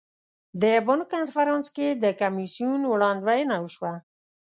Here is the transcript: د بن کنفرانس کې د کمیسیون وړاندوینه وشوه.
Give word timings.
د 0.61 0.63
بن 0.87 0.99
کنفرانس 1.13 1.65
کې 1.75 1.87
د 2.03 2.05
کمیسیون 2.21 2.81
وړاندوینه 2.87 3.55
وشوه. 3.59 3.93